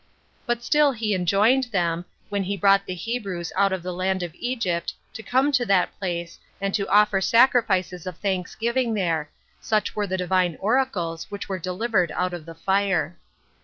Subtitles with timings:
[0.47, 4.33] But still he enjoined them, when he brought the Hebrews out of the land of
[4.33, 9.29] Egypt, to come to that place, and to offer sacrifices of thanksgiving there,
[9.59, 13.15] Such were the divine oracles which were delivered out of the fire.